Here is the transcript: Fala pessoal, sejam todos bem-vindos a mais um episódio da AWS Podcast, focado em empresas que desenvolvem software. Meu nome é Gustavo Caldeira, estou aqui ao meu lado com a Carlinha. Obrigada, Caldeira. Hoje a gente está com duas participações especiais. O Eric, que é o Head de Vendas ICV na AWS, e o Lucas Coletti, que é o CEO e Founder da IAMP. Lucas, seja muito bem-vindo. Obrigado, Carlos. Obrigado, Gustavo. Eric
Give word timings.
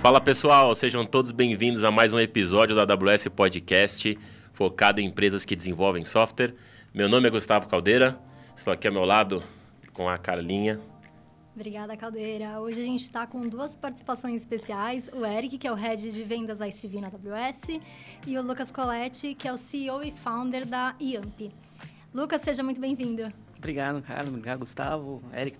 Fala 0.00 0.18
pessoal, 0.18 0.74
sejam 0.74 1.04
todos 1.04 1.30
bem-vindos 1.30 1.84
a 1.84 1.90
mais 1.90 2.10
um 2.10 2.18
episódio 2.18 2.74
da 2.74 2.90
AWS 2.90 3.28
Podcast, 3.36 4.18
focado 4.50 4.98
em 4.98 5.06
empresas 5.06 5.44
que 5.44 5.54
desenvolvem 5.54 6.06
software. 6.06 6.54
Meu 6.94 7.06
nome 7.06 7.28
é 7.28 7.30
Gustavo 7.30 7.68
Caldeira, 7.68 8.18
estou 8.56 8.72
aqui 8.72 8.88
ao 8.88 8.94
meu 8.94 9.04
lado 9.04 9.42
com 9.92 10.08
a 10.08 10.16
Carlinha. 10.16 10.80
Obrigada, 11.54 11.94
Caldeira. 11.98 12.58
Hoje 12.60 12.80
a 12.80 12.84
gente 12.84 13.04
está 13.04 13.26
com 13.26 13.46
duas 13.46 13.76
participações 13.76 14.40
especiais. 14.40 15.10
O 15.12 15.26
Eric, 15.26 15.58
que 15.58 15.68
é 15.68 15.70
o 15.70 15.74
Head 15.74 16.10
de 16.10 16.24
Vendas 16.24 16.60
ICV 16.60 17.02
na 17.02 17.08
AWS, 17.08 17.78
e 18.26 18.38
o 18.38 18.42
Lucas 18.42 18.72
Coletti, 18.72 19.34
que 19.34 19.46
é 19.46 19.52
o 19.52 19.58
CEO 19.58 20.02
e 20.02 20.12
Founder 20.12 20.64
da 20.64 20.94
IAMP. 20.98 21.52
Lucas, 22.14 22.40
seja 22.40 22.62
muito 22.62 22.80
bem-vindo. 22.80 23.30
Obrigado, 23.58 24.00
Carlos. 24.00 24.28
Obrigado, 24.28 24.60
Gustavo. 24.60 25.22
Eric 25.36 25.58